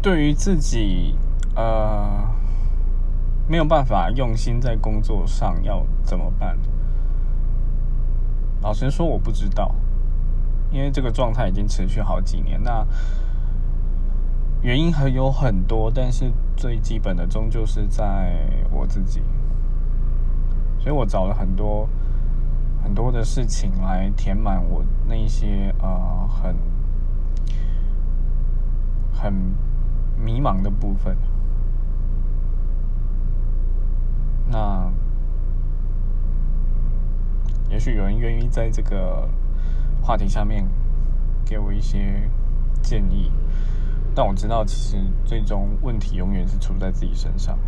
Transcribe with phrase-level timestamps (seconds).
[0.00, 1.16] 对于自己
[1.54, 2.28] 呃
[3.48, 6.58] 没有办法用心在工作上，要怎么办？
[8.60, 9.74] 老实说，我不知道，
[10.70, 12.62] 因为这个状态已经持续好几年。
[12.62, 12.86] 那
[14.60, 19.22] 原因还有很多，但是最基本的终究是在我自己，
[20.78, 21.88] 所以我找了很多
[22.82, 26.56] 很多的事情来填满我那些呃很
[29.12, 29.54] 很
[30.38, 31.16] 迷茫的部分。
[34.46, 34.88] 那
[37.68, 39.28] 也许有人愿意在这个
[40.00, 40.64] 话题下面
[41.44, 42.30] 给我一些
[42.80, 43.32] 建议。
[44.14, 47.58] 但我知道，其实最终问题永远是出在自己身上。